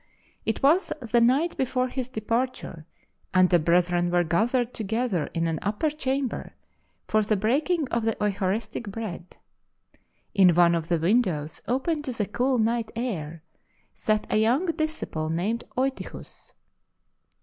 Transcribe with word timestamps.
It 0.47 0.63
was 0.63 0.91
the 0.99 1.21
night 1.21 1.55
before 1.57 1.87
his 1.89 2.07
departure, 2.09 2.87
and 3.35 3.51
the 3.51 3.59
brethren 3.59 4.09
were 4.09 4.23
gathered 4.23 4.73
together 4.73 5.27
in 5.35 5.45
an 5.45 5.59
upper 5.61 5.91
chamber 5.91 6.55
for 7.07 7.21
the 7.21 7.37
breaking 7.37 7.87
of 7.89 8.03
the 8.05 8.15
Euchar 8.15 8.55
istic 8.57 8.89
Bread. 8.89 9.37
In 10.33 10.55
one 10.55 10.73
of 10.73 10.87
the 10.87 10.97
windows, 10.97 11.61
open 11.67 12.01
to 12.01 12.13
the 12.13 12.25
cool 12.25 12.57
night 12.57 12.89
air, 12.95 13.43
sat 13.93 14.25
a 14.33 14.37
young 14.37 14.65
disciple 14.71 15.29
named 15.29 15.65
Eutychus. 15.77 16.53